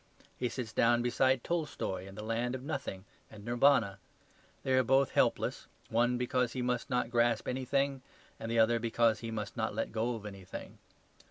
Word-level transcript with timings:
He 0.35 0.49
sits 0.49 0.73
down 0.73 1.03
beside 1.03 1.43
Tolstoy 1.43 2.07
in 2.07 2.15
the 2.15 2.23
land 2.23 2.55
of 2.55 2.63
nothing 2.63 3.05
and 3.29 3.45
Nirvana. 3.45 3.99
They 4.63 4.73
are 4.73 4.81
both 4.81 5.11
helpless 5.11 5.67
one 5.89 6.17
because 6.17 6.53
he 6.53 6.63
must 6.63 6.89
not 6.89 7.11
grasp 7.11 7.47
anything, 7.47 8.01
and 8.39 8.49
the 8.49 8.57
other 8.57 8.79
because 8.79 9.19
he 9.19 9.29
must 9.29 9.55
not 9.55 9.75
let 9.75 9.91
go 9.91 10.15
of 10.15 10.25
anything. 10.25 10.79